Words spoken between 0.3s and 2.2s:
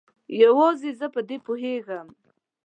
یوازې زه په دې پوهیږم